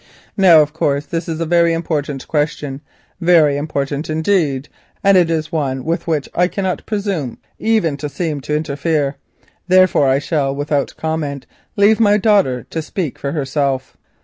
[0.35, 2.81] Now, of course, this is a very important question,
[3.19, 4.67] very important indeed,
[5.03, 9.17] and it is one with which I cannot presume even to seem to interfere.
[9.67, 11.45] Therefore, I shall without comment
[11.77, 13.95] leave my daughter to speak for herself."